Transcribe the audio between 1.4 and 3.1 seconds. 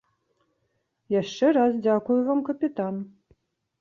раз дзякую вам, капітан.